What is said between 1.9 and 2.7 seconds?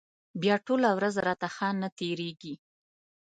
تېرېږي.